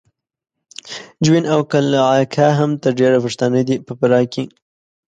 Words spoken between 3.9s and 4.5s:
فراه کې